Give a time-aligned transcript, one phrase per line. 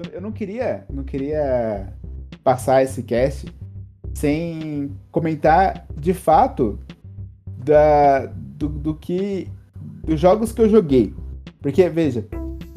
[0.00, 1.92] eu, eu não queria, não queria
[2.42, 3.52] passar esse cast
[4.14, 6.78] sem comentar de fato
[7.46, 9.48] da, do, do que
[10.04, 11.14] dos jogos que eu joguei.
[11.60, 12.26] Porque, veja,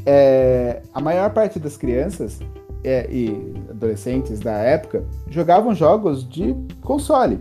[0.05, 2.39] é, a maior parte das crianças
[2.83, 7.39] é, e adolescentes da época jogavam jogos de console.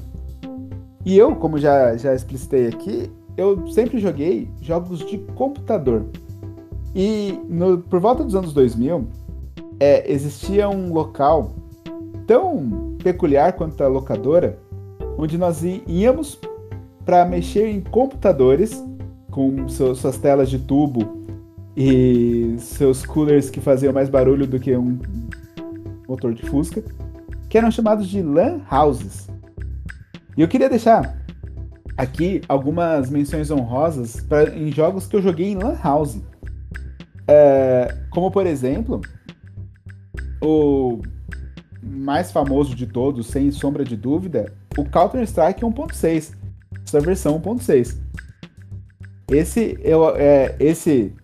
[1.05, 6.07] E eu, como já, já explicitei aqui, eu sempre joguei jogos de computador.
[6.95, 9.09] E no, por volta dos anos 2000,
[9.83, 11.57] é, existia um local
[12.25, 14.57] tão peculiar quanto a locadora,
[15.19, 16.39] onde nós íamos
[17.05, 18.81] para mexer em computadores
[19.33, 21.27] com suas telas de tubo
[21.77, 25.01] e seus coolers que faziam mais barulho do que um
[26.09, 26.85] motor de Fusca,
[27.49, 29.29] que eram chamados de LAN houses.
[30.37, 31.19] E eu queria deixar
[31.97, 36.21] aqui algumas menções honrosas pra, em jogos que eu joguei em LAN house.
[37.27, 39.01] É, como por exemplo,
[40.43, 41.01] o
[41.83, 46.35] mais famoso de todos, sem sombra de dúvida, o Counter-Strike 1.6,
[46.85, 47.97] sua versão 1.6.
[49.31, 51.15] Esse, eu, é, esse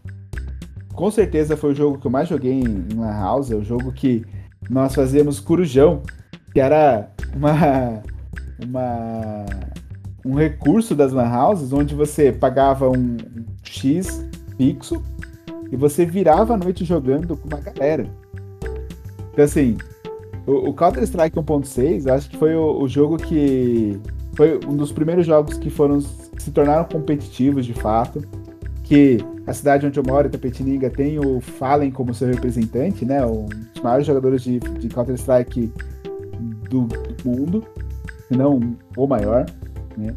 [0.95, 3.63] com certeza foi o jogo que eu mais joguei em, em Lan House, é o
[3.63, 4.25] jogo que
[4.69, 6.03] nós fazíamos corujão,
[6.53, 8.03] que era uma,
[8.65, 9.45] uma
[10.25, 13.17] um recurso das Lan Houses, onde você pagava um
[13.63, 15.03] X fixo
[15.71, 18.09] e você virava a noite jogando com uma galera.
[19.39, 19.79] Então, assim,
[20.45, 23.97] o, o Counter-Strike 1.6, eu acho que foi o, o, jogo que.
[24.35, 28.21] Foi um dos primeiros jogos que foram que se tornaram competitivos de fato.
[28.83, 33.25] Que a cidade onde eu moro, Tapetininga, tem o Fallen como seu representante, né?
[33.25, 35.73] Um dos maiores jogadores de, de Counter-Strike
[36.69, 37.65] do, do, mundo,
[38.27, 39.47] se não o maior,
[39.97, 40.17] né?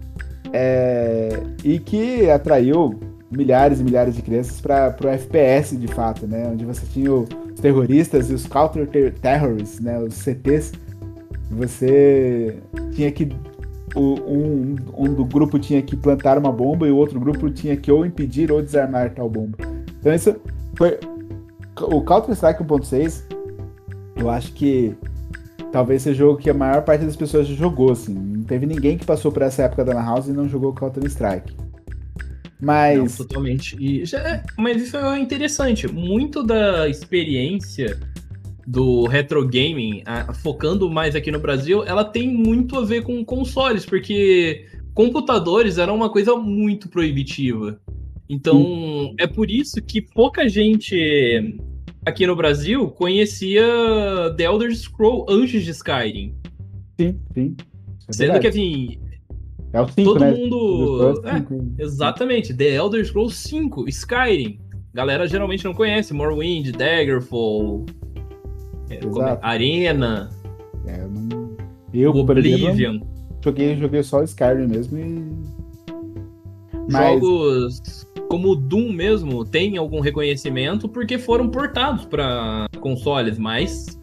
[0.52, 6.50] É, e que atraiu milhares e milhares de crianças para o FPS de fato, né?
[6.52, 7.30] Onde você tinha os
[7.62, 10.00] terroristas e os counter-terrorists, né?
[10.00, 10.72] Os CTs.
[11.52, 12.58] Você
[12.94, 13.30] tinha que
[13.96, 17.92] um, um do grupo tinha que plantar uma bomba e o outro grupo tinha que
[17.92, 19.58] ou impedir ou desarmar tal bomba.
[20.00, 20.36] Então isso
[20.76, 20.98] foi
[21.82, 23.24] o Counter Strike 1.6.
[24.16, 24.96] Eu acho que
[25.72, 28.14] talvez seja o jogo que a maior parte das pessoas jogou, assim.
[28.14, 31.04] Não teve ninguém que passou por essa época da Lan House e não jogou Counter
[31.06, 31.56] Strike.
[32.62, 32.98] Mas.
[32.98, 33.76] Não, totalmente.
[33.80, 35.88] E já é, mas isso é interessante.
[35.88, 38.00] Muito da experiência
[38.68, 43.26] do retro gaming, a, focando mais aqui no Brasil, ela tem muito a ver com
[43.26, 47.80] consoles, porque computadores eram uma coisa muito proibitiva.
[48.30, 51.60] Então, é por isso que pouca gente
[52.06, 53.66] aqui no Brasil conhecia
[54.38, 56.34] The Elder Scroll antes de Skyrim.
[57.00, 57.56] Sim, sim.
[58.08, 59.00] É Sendo que, assim,
[59.74, 60.32] é o 5, Todo né?
[60.32, 61.24] mundo.
[61.26, 62.54] É, exatamente.
[62.54, 64.60] The Elder Scrolls 5, Skyrim.
[64.94, 66.14] Galera geralmente não conhece.
[66.14, 67.86] Morrowind, Daggerfall,
[68.90, 70.30] é, é, Arena.
[70.86, 71.56] É, eu não.
[71.94, 72.72] Eu, Oblivion.
[72.72, 73.08] Exemplo,
[73.44, 75.52] joguei, joguei só Skyrim mesmo e.
[76.90, 77.22] Mas...
[77.22, 84.00] Jogos como Doom mesmo tem algum reconhecimento porque foram portados para consoles, mas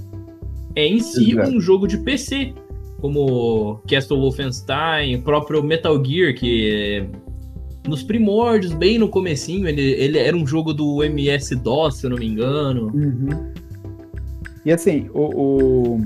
[0.76, 1.50] é em si Exato.
[1.50, 2.52] um jogo de PC
[3.00, 7.08] como Castle Wolfenstein, o próprio Metal Gear, que
[7.86, 12.18] nos primórdios, bem no comecinho, ele, ele era um jogo do MS-DOS, se eu não
[12.18, 12.90] me engano.
[12.94, 13.52] Uhum.
[14.64, 16.00] E assim, o, o,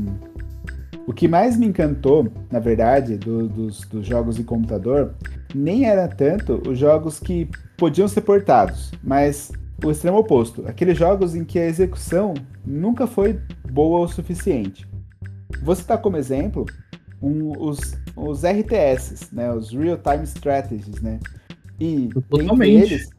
[1.06, 5.14] o, que mais me encantou, na verdade, do, dos, dos jogos de computador,
[5.54, 9.50] nem era tanto os jogos que podiam ser portados, mas
[9.84, 10.64] o extremo oposto.
[10.66, 14.86] Aqueles jogos em que a execução nunca foi boa o suficiente.
[15.60, 16.66] Vou citar como exemplo
[17.20, 19.52] um, os, os RTS, né?
[19.52, 21.18] Os Real Time Strategies, né?
[21.80, 22.76] E Totalmente.
[22.76, 23.10] entre eles,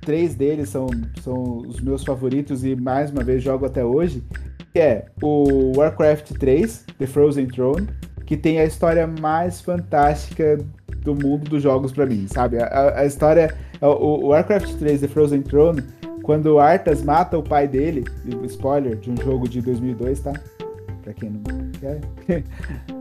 [0.00, 0.86] três deles são,
[1.22, 4.22] são os meus favoritos e mais uma vez jogo até hoje,
[4.72, 7.88] que é o Warcraft 3, The Frozen Throne,
[8.24, 10.58] que tem a história mais fantástica
[11.02, 12.58] do mundo dos jogos para mim, sabe?
[12.58, 15.82] A, a história, o, o, Warcraft 3, The Frozen Throne,
[16.22, 18.04] quando Arthas mata o pai dele,
[18.44, 20.32] spoiler de um jogo de 2002, tá?
[21.06, 22.42] Pra quem não quer.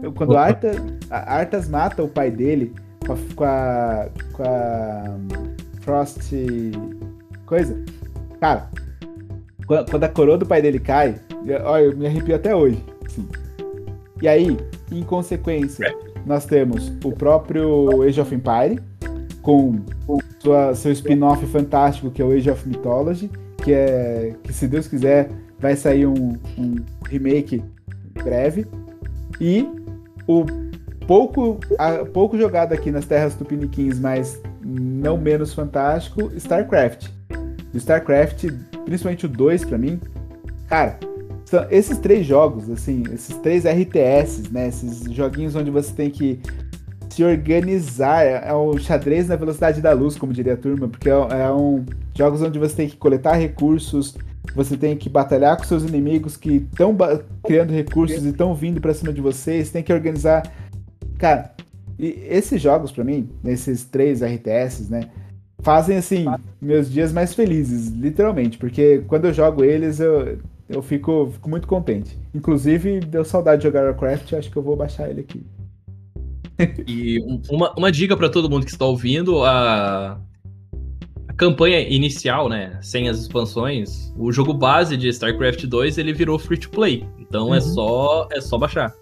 [0.13, 0.77] quando Arthas,
[1.09, 2.71] Arthas mata o pai dele
[3.03, 5.17] com a, com a, com a
[5.81, 6.31] Frost
[7.47, 7.83] coisa,
[8.39, 8.69] cara,
[9.65, 11.15] quando a coroa do pai dele cai,
[11.63, 12.83] olha, eu me arrepio até hoje.
[13.03, 13.27] Assim.
[14.21, 14.55] E aí,
[14.91, 15.91] em consequência,
[16.27, 18.79] nós temos o próprio Age of Empire,
[19.41, 19.77] com
[20.37, 23.31] sua, seu spin-off fantástico, que é o Age of Mythology,
[23.63, 26.75] que é que se Deus quiser vai sair um, um
[27.07, 27.63] remake
[28.23, 28.65] breve.
[29.39, 29.67] E
[30.27, 30.45] o
[31.07, 37.09] pouco, a, pouco jogado aqui nas terras tupiniquins, mas não menos fantástico, StarCraft.
[37.73, 38.45] O StarCraft,
[38.85, 39.99] principalmente o 2 para mim,
[40.67, 40.97] cara,
[41.45, 44.67] São esses três jogos, assim, esses três RTS, né?
[44.67, 46.39] Esses joguinhos onde você tem que
[47.09, 48.25] se organizar.
[48.25, 51.85] É o xadrez na velocidade da luz, como diria a turma, porque é, é um
[52.17, 54.17] jogos onde você tem que coletar recursos,
[54.53, 56.95] você tem que batalhar com seus inimigos que estão
[57.43, 60.43] criando recursos e estão vindo para cima de vocês, tem que organizar.
[61.17, 61.53] Cara,
[61.97, 65.09] e esses jogos para mim, nesses três RTS, né,
[65.59, 66.25] fazem assim
[66.61, 70.37] meus dias mais felizes, literalmente, porque quando eu jogo eles eu
[70.67, 72.17] eu fico, fico muito contente.
[72.33, 75.45] Inclusive, deu saudade de jogar Warcraft, acho que eu vou baixar ele aqui.
[76.87, 77.19] E
[77.49, 80.17] uma, uma dica para todo mundo que está ouvindo, a
[81.37, 86.57] campanha inicial, né, sem as expansões, o jogo base de StarCraft 2, ele virou free
[86.57, 87.05] to play.
[87.19, 87.55] Então é uhum.
[87.55, 88.93] é só é só baixar.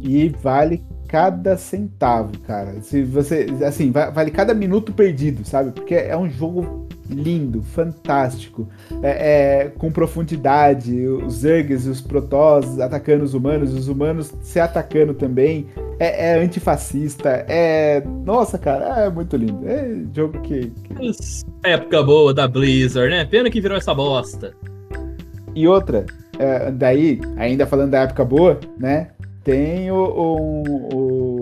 [0.00, 2.80] E vale cada centavo, cara.
[2.82, 5.70] Se você, assim, vale cada minuto perdido, sabe?
[5.70, 8.68] Porque é um jogo lindo, fantástico,
[9.02, 14.58] é, é, com profundidade, os Zergs e os Protoss atacando os humanos, os humanos se
[14.58, 15.66] atacando também,
[15.98, 18.02] é, é antifascista, é...
[18.24, 20.70] Nossa, cara, é muito lindo, é jogo que...
[20.70, 21.10] que...
[21.62, 23.24] Época boa da Blizzard, né?
[23.24, 24.54] Pena que virou essa bosta.
[25.54, 26.06] E outra,
[26.38, 29.08] é, daí, ainda falando da época boa, né?
[29.44, 30.62] Tem o, o,
[30.94, 31.40] o...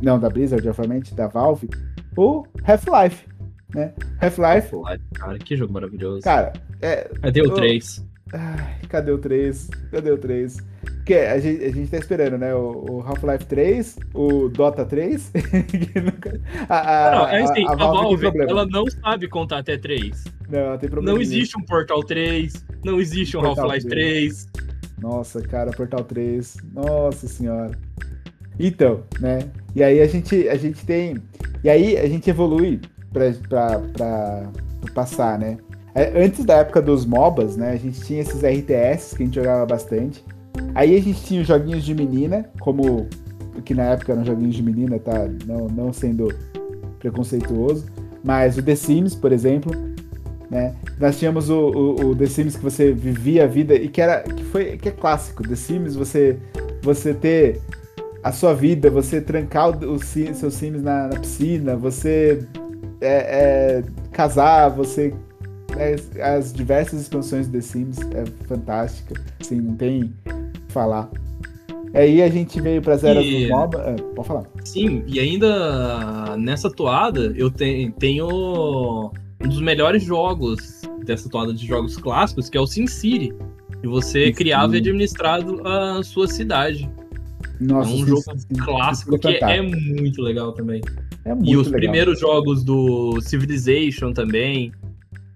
[0.00, 1.68] Não, da Blizzard, obviamente, da Valve,
[2.16, 3.37] o Half-Life
[3.74, 3.92] né?
[4.20, 4.70] Half-Life.
[5.14, 6.22] Cara, que jogo maravilhoso.
[6.22, 7.08] Cara, é.
[7.22, 8.04] Cadê o 3?
[8.32, 9.70] Ai, cadê o 3?
[9.90, 10.56] Cadê o 3?
[10.96, 12.54] Porque a gente, a gente tá esperando, né?
[12.54, 15.32] O, o Half-Life 3, o Dota 3.
[16.68, 20.24] a, a, não, é assim, a, a Valve, Valve ela não sabe contar até 3.
[20.48, 21.16] Não, tem problema.
[21.16, 24.44] Não existe um Portal 3, não existe um Half-Life 3.
[24.44, 24.68] 3.
[24.98, 26.56] Nossa, cara, Portal 3.
[26.74, 27.70] Nossa senhora.
[28.58, 29.48] Então, né?
[29.74, 31.16] E aí a gente, a gente tem.
[31.62, 32.80] E aí a gente evolui
[33.12, 34.50] para
[34.94, 35.58] passar, né?
[35.94, 37.72] É, antes da época dos MOBAs, né?
[37.72, 40.24] A gente tinha esses RTS que a gente jogava bastante.
[40.74, 43.06] Aí a gente tinha os joguinhos de menina, como
[43.64, 45.28] que na época eram joguinhos de menina, tá?
[45.46, 46.32] Não, não sendo
[46.98, 47.86] preconceituoso.
[48.22, 49.72] Mas o The Sims, por exemplo,
[50.50, 50.74] né?
[50.98, 54.22] Nós tínhamos o, o, o, The Sims que você vivia a vida e que era
[54.22, 55.42] que foi que é clássico.
[55.42, 56.38] The Sims você
[56.82, 57.60] você ter
[58.22, 62.46] a sua vida, você trancar os seus Sims na, na piscina, você
[63.00, 65.14] é, é, casar, você.
[65.76, 65.96] É,
[66.36, 69.20] as diversas expansões de The Sims é fantástica.
[69.40, 71.10] Assim, não tem o que falar.
[71.94, 73.46] Aí a gente veio para Zero e...
[73.46, 73.78] do MOBA.
[73.80, 74.44] É, pode falar.
[74.64, 79.10] Sim, e ainda nessa toada eu te, tenho
[79.40, 83.34] um dos melhores jogos dessa toada de jogos clássicos, que é o SimCity.
[83.82, 84.32] E você Sim.
[84.32, 86.90] criava e administrava a sua cidade.
[87.60, 88.22] Nossa, é um jogo
[88.64, 90.80] clássico que é muito legal também.
[91.24, 91.80] É muito e os legal.
[91.80, 94.72] primeiros jogos do Civilization também.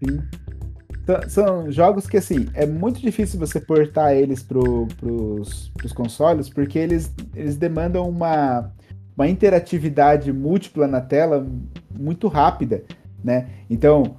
[0.04, 0.20] Sim.
[1.28, 6.78] São jogos que, assim, é muito difícil você portar eles pro, pros, pros consoles, porque
[6.78, 8.72] eles, eles demandam uma,
[9.16, 11.44] uma interatividade múltipla na tela
[11.98, 12.84] muito rápida,
[13.22, 13.48] né?
[13.68, 14.16] Então,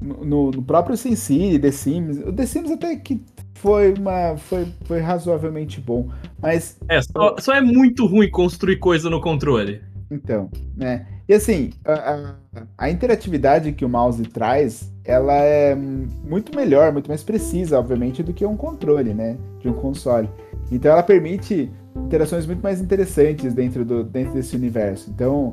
[0.00, 3.18] no, no próprio SimCity, The Sims, o The Sims até que
[3.60, 6.08] foi uma foi, foi razoavelmente bom,
[6.40, 9.80] mas é só, só é muito ruim construir coisa no controle.
[10.10, 11.06] Então, né?
[11.28, 12.34] E assim, a, a,
[12.78, 18.32] a, interatividade que o mouse traz, ela é muito melhor, muito mais precisa, obviamente, do
[18.32, 19.36] que um controle, né?
[19.60, 20.28] De um console.
[20.70, 25.10] Então ela permite interações muito mais interessantes dentro, do, dentro desse universo.
[25.10, 25.52] Então,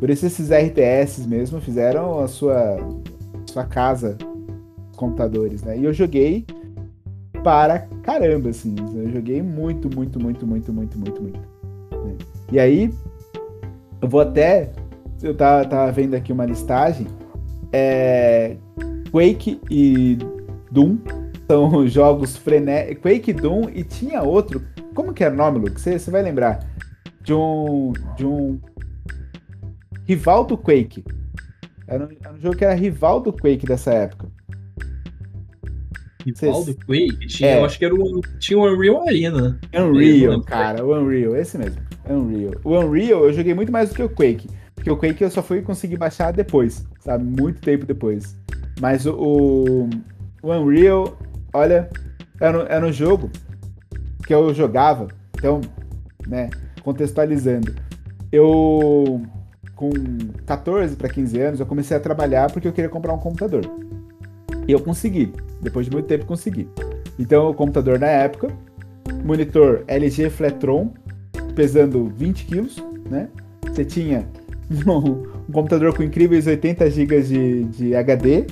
[0.00, 2.78] por isso esses RTS mesmo fizeram a sua,
[3.46, 4.18] sua casa,
[4.96, 5.78] computadores, né?
[5.78, 6.44] E eu joguei
[7.42, 8.74] para caramba, assim.
[8.94, 11.40] Eu joguei muito, muito, muito, muito, muito, muito, muito.
[12.04, 12.16] Né?
[12.50, 12.92] E aí,
[14.00, 14.72] eu vou até
[15.22, 17.06] eu tava, tava vendo aqui uma listagem.
[17.72, 18.56] É,
[19.10, 20.18] Quake e
[20.70, 20.98] Doom
[21.46, 23.02] são jogos frenéticos.
[23.02, 24.62] Quake, Doom e tinha outro.
[24.94, 25.80] Como que era o nome, Luke?
[25.80, 26.66] Você vai lembrar?
[27.22, 27.92] De um.
[28.16, 28.60] De um.
[30.04, 31.04] Rival do Quake.
[31.86, 34.28] Era um, era um jogo que era rival do Quake dessa época.
[36.24, 37.26] Rival do Quake?
[37.26, 37.58] Tinha, é.
[37.58, 39.58] Eu acho que era o, tinha o Unreal Arena.
[39.74, 41.80] Unreal, cara, o Unreal, esse mesmo.
[42.08, 42.54] Unreal.
[42.64, 44.48] O Unreal eu joguei muito mais do que o Quake.
[44.74, 47.24] Porque o Quake eu só fui conseguir baixar depois, sabe?
[47.24, 48.36] Muito tempo depois.
[48.80, 49.90] Mas o, o,
[50.42, 51.16] o Unreal,
[51.52, 51.88] olha,
[52.40, 53.30] era, era um jogo
[54.26, 55.08] que eu jogava.
[55.36, 55.60] Então,
[56.26, 56.50] né,
[56.82, 57.74] contextualizando.
[58.30, 59.22] Eu,
[59.74, 59.90] com
[60.46, 63.62] 14 para 15 anos, eu comecei a trabalhar porque eu queria comprar um computador.
[64.66, 65.32] E eu consegui.
[65.62, 66.68] Depois de muito tempo, consegui.
[67.18, 68.48] Então, o computador na época,
[69.24, 70.92] monitor LG Flatron,
[71.54, 73.28] pesando 20 quilos, né?
[73.68, 74.26] Você tinha
[74.86, 78.46] um, computador com incríveis 80 GB de, de HD,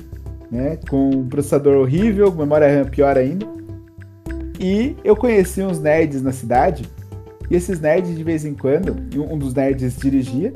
[0.49, 0.77] né?
[0.89, 3.45] Com um processador horrível, memória RAM pior ainda.
[4.59, 6.85] E eu conheci uns nerds na cidade,
[7.49, 10.53] e esses nerds de vez em quando, um dos nerds dirigia,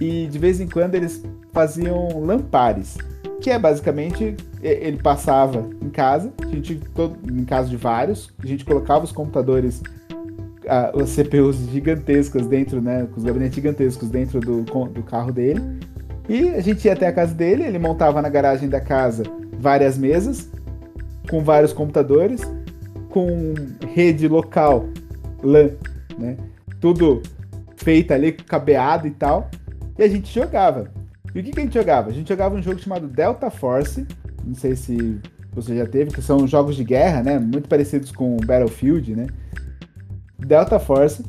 [0.00, 2.96] e de vez em quando eles faziam lampares,
[3.42, 8.46] que é basicamente ele passava em casa, a gente todo, em casa de vários, a
[8.46, 9.82] gente colocava os computadores
[10.94, 15.60] as CPUs gigantescas dentro, né, com os gabinetes gigantescos dentro do, do carro dele.
[16.28, 19.24] E a gente ia até a casa dele, ele montava na garagem da casa
[19.58, 20.48] várias mesas
[21.28, 22.42] com vários computadores,
[23.08, 23.54] com
[23.92, 24.86] rede local,
[25.42, 25.70] LAN,
[26.16, 26.36] né?
[26.80, 27.22] Tudo
[27.76, 29.50] feito ali, cabeado e tal.
[29.98, 31.01] E a gente jogava.
[31.34, 32.10] E o que, que a gente jogava?
[32.10, 34.06] A gente jogava um jogo chamado Delta Force.
[34.44, 35.18] Não sei se
[35.52, 37.38] você já teve, que são jogos de guerra, né?
[37.38, 39.26] Muito parecidos com Battlefield, né?
[40.38, 41.24] Delta Force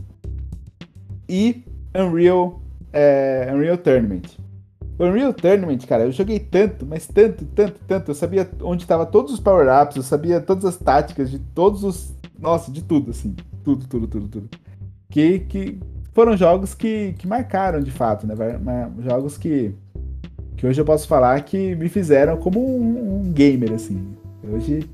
[1.29, 1.63] e
[1.95, 4.37] Unreal, é, Unreal Tournament.
[4.99, 8.11] Unreal Tournament, cara, eu joguei tanto, mas tanto, tanto, tanto.
[8.11, 12.15] Eu sabia onde estavam todos os power-ups, eu sabia todas as táticas de todos os.
[12.39, 13.35] Nossa, de tudo, assim.
[13.63, 14.49] Tudo, tudo, tudo, tudo.
[15.09, 15.79] Que, que
[16.13, 18.35] foram jogos que, que marcaram de fato, né?
[18.99, 19.73] Jogos que,
[20.55, 24.15] que hoje eu posso falar que me fizeram como um, um gamer, assim.
[24.43, 24.87] Hoje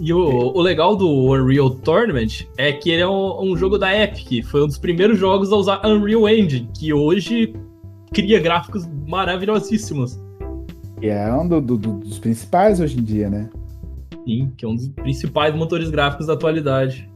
[0.00, 3.92] e o, o, legal do Unreal Tournament é que ele é um, um, jogo da
[3.92, 4.44] Epic.
[4.46, 7.52] Foi um dos primeiros jogos a usar Unreal Engine, que hoje
[8.12, 10.20] cria gráficos maravilhosíssimos.
[11.02, 13.50] E é um do, do, dos principais hoje em dia, né?
[14.24, 17.10] Sim, que é um dos principais motores gráficos da atualidade.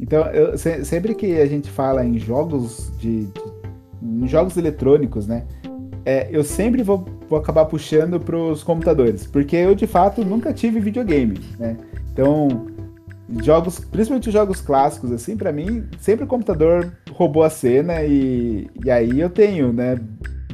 [0.00, 3.56] Então, eu, sempre que a gente fala em jogos de, de
[4.02, 5.44] em jogos eletrônicos, né?
[6.04, 10.52] É, eu sempre vou, vou acabar puxando para os computadores, porque eu de fato nunca
[10.52, 11.76] tive videogame, né?
[12.12, 12.66] Então,
[13.42, 18.90] jogos, principalmente jogos clássicos, assim, para mim, sempre o computador roubou a cena e, e
[18.90, 19.98] aí eu tenho, né,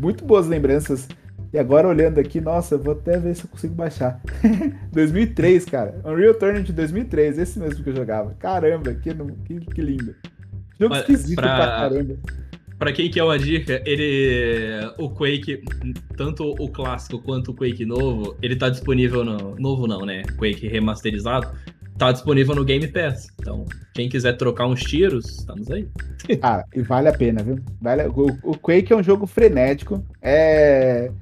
[0.00, 1.06] muito boas lembranças.
[1.52, 4.21] E agora olhando aqui, nossa, vou até ver se eu consigo baixar.
[4.90, 6.00] 2003, cara.
[6.04, 8.35] Unreal Tournament de 2003, esse mesmo que eu jogava.
[8.38, 10.14] Caramba, que, que, que lindo.
[10.80, 11.56] Jogo esquisito pra...
[11.56, 12.16] pra caramba.
[12.78, 14.80] Pra quem quer uma dica, ele.
[14.99, 15.62] O Quake,
[16.16, 19.54] tanto o clássico quanto o Quake novo, ele tá disponível no.
[19.56, 20.23] Novo não, né?
[20.37, 21.49] Quake remasterizado.
[21.97, 23.28] Tá disponível no Game Pass.
[23.38, 25.87] Então, quem quiser trocar uns tiros, estamos aí.
[26.42, 27.61] ah, e vale a pena, viu?
[27.80, 30.04] Vale, o, o Quake é um jogo frenético.
[30.21, 31.12] É.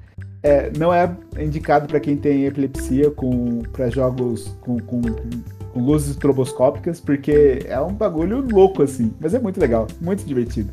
[0.43, 6.09] É, não é indicado para quem tem epilepsia com para jogos com, com, com, luzes
[6.09, 10.71] estroboscópicas, porque é um bagulho louco assim, mas é muito legal, muito divertido.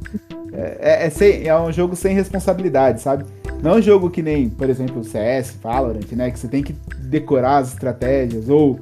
[0.53, 3.25] É, é, é, sem, é um jogo sem responsabilidade, sabe?
[3.63, 6.31] Não é um jogo que nem, por exemplo, CS, Valorant, né?
[6.31, 8.81] Que você tem que decorar as estratégias, ou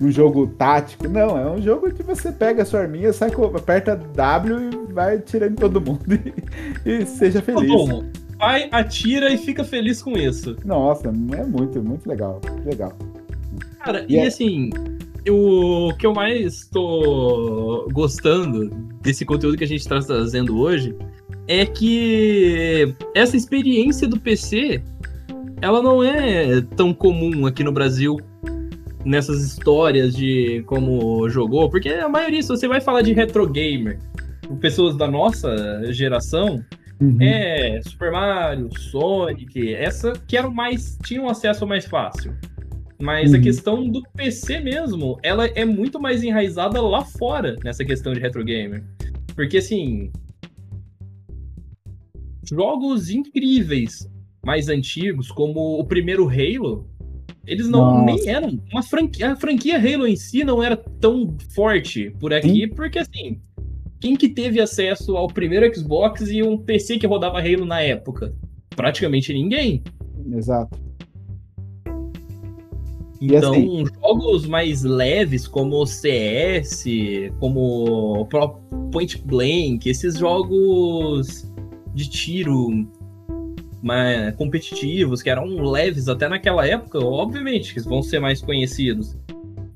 [0.00, 1.08] um jogo tático.
[1.08, 5.18] Não, é um jogo que você pega a sua arminha, sai, aperta W e vai
[5.18, 6.02] tirando todo mundo
[6.86, 7.68] e, e seja feliz.
[7.68, 8.04] Bom,
[8.38, 10.56] vai, atira e fica feliz com isso.
[10.64, 12.40] Nossa, é muito, muito legal.
[12.64, 12.96] Legal.
[13.80, 14.26] Cara, e, e é...
[14.26, 14.70] assim,
[15.28, 18.70] o que eu mais tô gostando
[19.02, 20.94] desse conteúdo que a gente está trazendo hoje
[21.46, 24.82] é que essa experiência do PC
[25.60, 28.16] ela não é tão comum aqui no Brasil
[29.04, 33.98] nessas histórias de como jogou, porque a maioria, se você vai falar de retro gamer,
[34.60, 36.62] pessoas da nossa geração,
[37.00, 37.20] uhum.
[37.20, 42.34] é Super Mario, Sonic, essa que eram mais tinham acesso mais fácil.
[43.00, 43.38] Mas uhum.
[43.38, 48.20] a questão do PC mesmo, ela é muito mais enraizada lá fora nessa questão de
[48.20, 48.84] retro gamer.
[49.36, 50.10] Porque assim,
[52.44, 54.10] jogos incríveis
[54.44, 56.88] mais antigos, como o primeiro Halo,
[57.46, 58.04] eles não Nossa.
[58.04, 62.66] nem eram uma franquia, a franquia Halo em si não era tão forte por aqui,
[62.66, 62.68] Sim.
[62.68, 63.40] porque assim,
[64.00, 68.34] quem que teve acesso ao primeiro Xbox e um PC que rodava Halo na época?
[68.70, 69.82] Praticamente ninguém.
[70.32, 70.78] Exato.
[73.20, 73.84] Então, assim...
[74.00, 76.84] jogos mais leves como CS,
[77.40, 78.28] como
[78.92, 81.44] Point Blank, esses jogos
[81.94, 82.88] de tiro
[83.82, 89.16] mais competitivos, que eram leves até naquela época, obviamente, que vão ser mais conhecidos.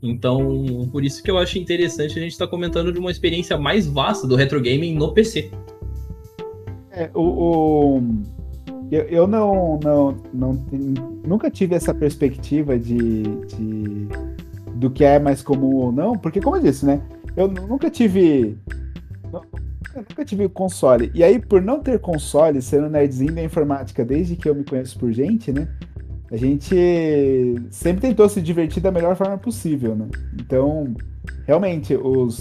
[0.03, 3.57] Então, por isso que eu acho interessante a gente estar tá comentando de uma experiência
[3.57, 5.51] mais vasta do retro gaming no PC.
[6.91, 8.03] É, o, o
[8.91, 10.67] eu, eu não, não, não
[11.27, 14.09] nunca tive essa perspectiva de, de
[14.75, 17.01] do que é mais comum ou não, porque como eu disse, né?
[17.37, 18.59] Eu nunca tive
[19.97, 21.11] nunca tive console.
[21.15, 24.99] E aí, por não ter console, sendo nerdzinho da informática desde que eu me conheço
[24.99, 25.69] por gente, né?
[26.33, 26.75] A gente
[27.71, 30.09] sempre tentou se divertir da melhor forma possível, né?
[30.41, 30.95] Então,
[31.47, 32.41] realmente, os.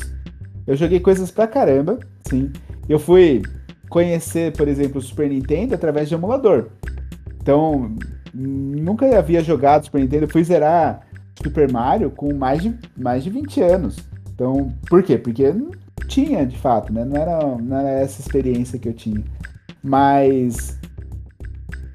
[0.65, 2.53] Eu joguei coisas pra caramba, sim.
[2.87, 3.41] Eu fui
[3.89, 6.69] conhecer, por exemplo, o Super Nintendo através de emulador.
[7.41, 7.93] Então,
[8.33, 10.23] nunca havia jogado Super Nintendo.
[10.23, 11.05] Eu fui zerar
[11.43, 13.97] Super Mario com mais de, mais de 20 anos.
[14.33, 15.17] Então, por quê?
[15.17, 15.71] Porque não
[16.07, 17.03] tinha, de fato, né?
[17.03, 19.21] Não era, não era essa experiência que eu tinha.
[19.83, 20.79] Mas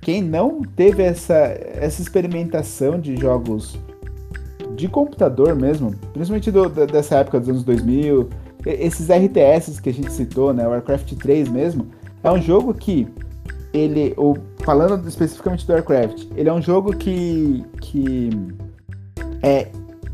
[0.06, 3.76] quem não teve essa, essa experimentação de jogos
[4.76, 8.28] de computador mesmo, principalmente do, dessa época dos anos 2000,
[8.64, 11.88] esses RTS que a gente citou, né, Warcraft 3 mesmo,
[12.22, 13.08] é um jogo que
[13.74, 18.30] ele, ou, falando especificamente do Warcraft, ele é um jogo que, que
[19.42, 19.66] é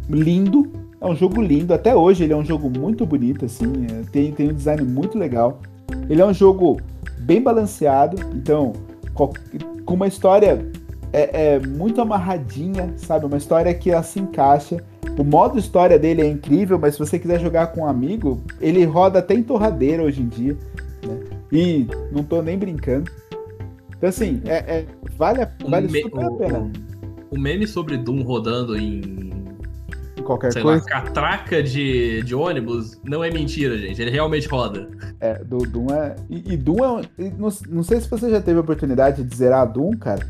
[0.09, 0.73] lindo,
[1.03, 4.33] é um jogo lindo, até hoje ele é um jogo muito bonito, assim, é, tem,
[4.33, 5.61] tem um design muito legal.
[6.09, 6.81] Ele é um jogo
[7.19, 8.73] bem balanceado, então,
[9.15, 10.67] com uma história
[11.13, 13.27] é, é, muito amarradinha, sabe?
[13.27, 14.83] Uma história que ela se encaixa.
[15.19, 18.85] O modo história dele é incrível, mas se você quiser jogar com um amigo, ele
[18.85, 20.57] roda até em torradeira hoje em dia.
[21.07, 21.21] Né?
[21.53, 23.11] E não tô nem brincando.
[23.97, 26.73] Então, assim, é, é vale, vale super a pena.
[27.31, 29.32] O, o, meme sobre Doom rodando em.
[30.23, 30.83] Em qualquer sei coisa.
[30.85, 34.01] Lá, catraca de, de ônibus não é mentira, gente.
[34.01, 34.89] Ele realmente roda.
[35.21, 36.17] É, do Doom é.
[36.31, 37.03] E, e Doom é.
[37.37, 40.27] Não, não sei se você já teve a oportunidade de zerar Doom, cara.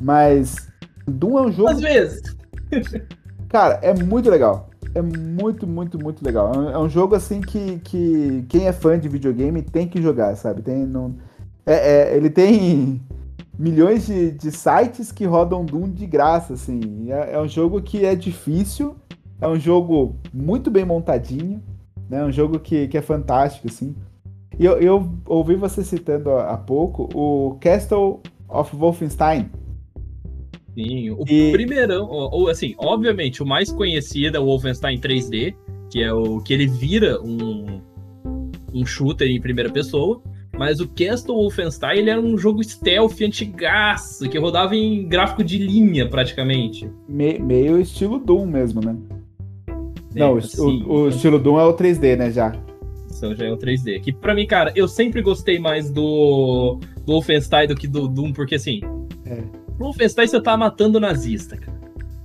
[0.00, 0.68] Mas
[1.06, 1.70] Doom é um jogo.
[1.70, 2.36] Às vezes.
[3.48, 4.68] Cara, é muito legal.
[4.96, 6.52] É muito, muito, muito legal.
[6.52, 10.34] É um é jogo assim que, que quem é fã de videogame tem que jogar,
[10.36, 10.60] sabe?
[10.60, 11.14] Tem, não...
[11.64, 13.00] é, é ele tem
[13.58, 17.12] milhões de, de sites que rodam Doom de graça, assim.
[17.12, 18.96] É, é, um jogo que é difícil,
[19.44, 21.62] é um jogo muito bem montadinho,
[22.08, 22.20] né?
[22.20, 23.94] É um jogo que, que é fantástico, assim.
[24.58, 29.50] E eu, eu ouvi você citando há pouco o Castle of Wolfenstein.
[30.74, 31.52] Sim, o e...
[31.52, 35.54] primeirão, ou assim, obviamente, o mais conhecido é o Wolfenstein 3D,
[35.90, 37.80] que é o que ele vira um,
[38.72, 40.22] um shooter em primeira pessoa.
[40.56, 45.58] Mas o Castle Wolfenstein ele era um jogo stealth antigaço, que rodava em gráfico de
[45.58, 46.88] linha, praticamente.
[47.08, 48.96] Me, meio estilo Doom mesmo, né?
[50.14, 52.54] É, Não, assim, o, o, estilo Doom é o 3D, né, já.
[53.16, 54.00] Então já é o 3D.
[54.00, 58.32] Que pra mim, cara, eu sempre gostei mais do, do Wolfenstein do que do Doom,
[58.32, 58.80] porque assim...
[59.26, 61.76] É Wolfenstein você tá matando nazista, cara.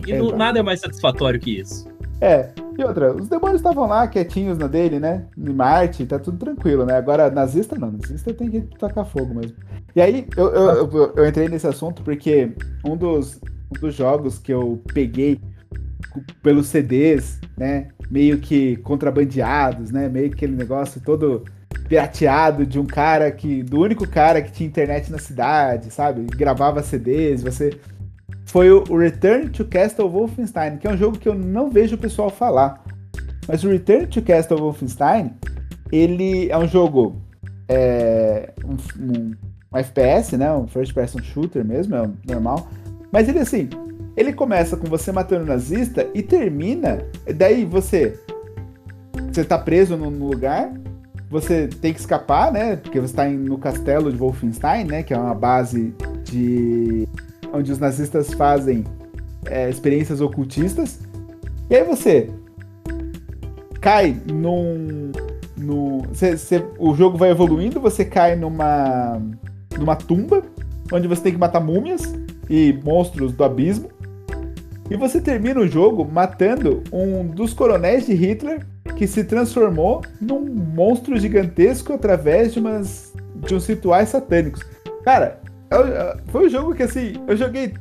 [0.06, 1.88] E é, não, nada é mais satisfatório que isso.
[2.22, 5.26] É, e outra, os demônios estavam lá quietinhos na dele, né?
[5.38, 6.96] Em Marte, tá tudo tranquilo, né?
[6.96, 9.56] Agora, nazista não, nazista tem que tacar fogo mesmo.
[9.96, 12.52] E aí, eu, eu, eu, eu entrei nesse assunto porque
[12.86, 13.40] um dos,
[13.76, 15.40] um dos jogos que eu peguei
[16.42, 17.90] pelos CDs, né?
[18.10, 20.10] Meio que contrabandeados, né?
[20.10, 21.46] Meio que aquele negócio todo
[21.88, 23.64] pirateado de um cara que.
[23.64, 26.26] do único cara que tinha internet na cidade, sabe?
[26.36, 27.80] Gravava CDs, você.
[28.46, 32.00] Foi o Return to Castle Wolfenstein, que é um jogo que eu não vejo o
[32.00, 32.84] pessoal falar.
[33.48, 35.34] Mas o Return to Castle Wolfenstein,
[35.92, 37.22] ele é um jogo.
[37.68, 39.36] É, um, um,
[39.72, 40.52] um FPS, né?
[40.52, 42.68] Um first person shooter mesmo, é normal.
[43.12, 43.70] Mas ele assim,
[44.20, 47.06] ele começa com você matando nazista e termina.
[47.38, 48.20] Daí você.
[49.32, 50.74] Você tá preso num lugar,
[51.30, 52.76] você tem que escapar, né?
[52.76, 55.04] Porque você está no castelo de Wolfenstein, né?
[55.04, 57.08] Que é uma base de
[57.54, 58.84] onde os nazistas fazem
[59.46, 61.00] é, experiências ocultistas.
[61.70, 62.30] E aí você
[63.80, 65.12] cai num,
[65.56, 69.22] no, cê, cê, o jogo vai evoluindo, você cai numa
[69.78, 70.44] numa tumba
[70.92, 72.14] onde você tem que matar múmias
[72.50, 73.90] e monstros do abismo.
[74.90, 78.66] E você termina o jogo matando um dos coronéis de Hitler
[78.98, 84.62] que se transformou num monstro gigantesco através de umas de uns rituais satânicos.
[85.04, 87.74] Cara, eu, eu, foi um jogo que assim, eu joguei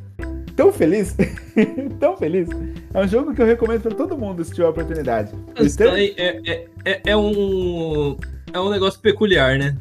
[0.55, 1.17] tão feliz,
[1.99, 2.49] tão feliz.
[2.93, 5.33] É um jogo que eu recomendo para todo mundo se tiver a oportunidade.
[5.59, 8.17] Então, é, é, é, é, um
[8.53, 9.77] é um negócio peculiar, né?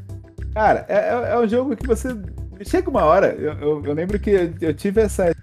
[0.54, 2.10] Cara, é, é, é um jogo que você
[2.66, 3.36] chega uma hora.
[3.38, 5.36] Eu, eu, eu lembro que eu tive essa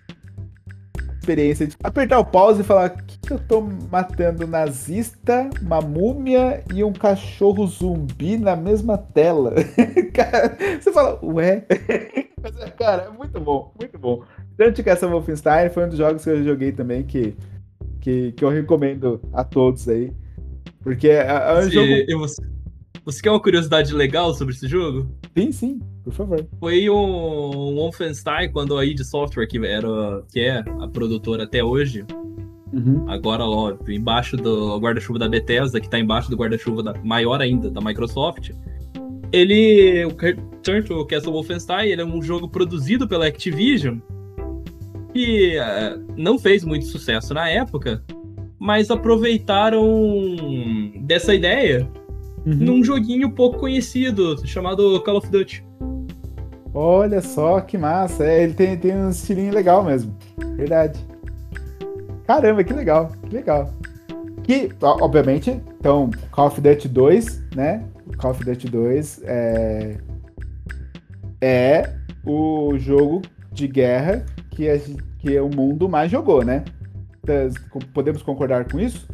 [1.25, 6.63] experiência de apertar o pause e falar: que, que eu tô matando nazista, uma múmia
[6.73, 9.55] e um cachorro zumbi na mesma tela?
[10.13, 11.65] cara, você fala, ué?
[12.43, 14.23] Mas, cara, é muito bom, muito bom.
[14.57, 17.35] Que essa Wolfenstein foi um dos jogos que eu joguei também que,
[18.01, 20.13] que, que eu recomendo a todos aí.
[20.81, 22.27] Porque é, é um jogo.
[23.05, 25.09] Você quer uma curiosidade legal sobre esse jogo?
[25.37, 26.47] Sim, sim, por favor.
[26.61, 32.05] Foi um Wolfenstein, quando a id Software, que, era, que é a produtora até hoje,
[32.73, 33.09] uhum.
[33.09, 37.81] agora ó, embaixo do guarda-chuva da Bethesda, que está embaixo do guarda-chuva maior ainda, da
[37.81, 38.51] Microsoft,
[39.33, 43.99] ele, o Return to Castle Wolfenstein, ele é um jogo produzido pela Activision,
[45.13, 48.05] que uh, não fez muito sucesso na época,
[48.59, 49.77] mas aproveitaram
[51.03, 51.89] dessa ideia
[52.47, 52.55] uhum.
[52.55, 55.65] num joguinho pouco conhecido chamado Call of Duty.
[56.75, 58.25] Olha só que massa.
[58.25, 60.17] É, ele tem, tem um estilinho legal mesmo.
[60.57, 60.99] Verdade.
[62.27, 63.73] Caramba, que legal, que legal.
[64.43, 67.85] Que, obviamente, então, Call of Duty 2, né?
[68.19, 69.97] Call of Duty 2 é,
[71.41, 71.95] é
[72.27, 74.79] o jogo de guerra que, a,
[75.19, 76.65] que o mundo mais jogou, né?
[77.23, 77.49] Então,
[77.95, 79.07] podemos concordar com isso?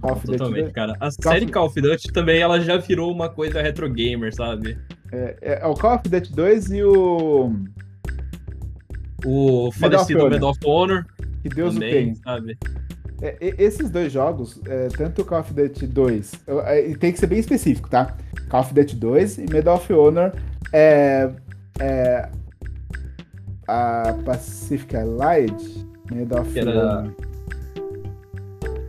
[0.00, 0.92] Call of Totalmente, Duty cara.
[0.94, 1.46] A Call série.
[1.46, 4.78] Call of Duty também, ela já virou uma coisa retro gamer, sabe?
[5.12, 7.52] É, é, é o Call of Duty 2 e o...
[9.24, 11.04] O falecido Medal of Honor.
[11.42, 12.14] Que Deus também, o tem.
[12.16, 12.58] sabe?
[13.20, 16.32] É, esses dois jogos, é, tanto o Call of Duty 2,
[16.66, 18.16] é, tem que ser bem específico, tá?
[18.48, 20.32] Call of Duty 2 e Medal of Honor
[20.72, 21.30] é,
[21.80, 22.28] é
[23.66, 27.14] a Pacific Allied, Medal of Honor.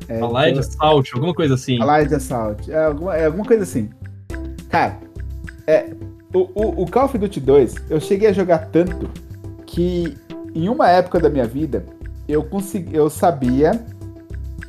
[0.07, 1.81] É, Allied então, Assault, alguma coisa assim.
[1.81, 3.89] Allied Assault, é alguma, é alguma coisa assim.
[4.69, 4.99] Cara,
[5.65, 5.89] é,
[6.33, 9.09] o, o, o Call of Duty 2, eu cheguei a jogar tanto
[9.65, 10.17] que
[10.53, 11.85] em uma época da minha vida
[12.27, 13.71] eu consegui, eu sabia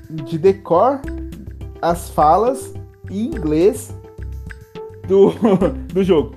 [0.08, 1.00] de decor
[1.80, 2.72] as falas
[3.10, 3.94] em inglês
[5.06, 5.32] do,
[5.92, 6.34] do jogo.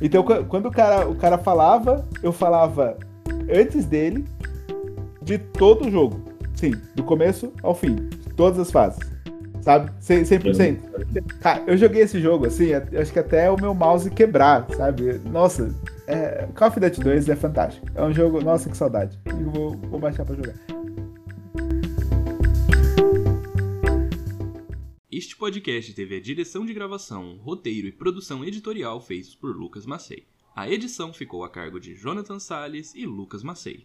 [0.00, 2.96] Então, quando o cara, o cara falava, eu falava
[3.52, 4.24] antes dele
[5.22, 6.20] de todo o jogo.
[6.54, 7.96] Sim, do começo ao fim.
[8.36, 8.98] Todas as fases.
[9.68, 9.92] Sabe?
[10.00, 11.40] 100%.
[11.42, 15.18] Cara, eu joguei esse jogo, assim, acho que até o meu mouse quebrar, sabe?
[15.30, 17.86] Nossa, é, Call of Duty 2 é fantástico.
[17.94, 19.20] É um jogo, nossa, que saudade.
[19.26, 20.54] Eu vou, vou baixar pra jogar.
[25.12, 30.24] Este podcast teve a direção de gravação, roteiro e produção editorial feitos por Lucas Macei.
[30.56, 33.76] A edição ficou a cargo de Jonathan Salles e Lucas Macei.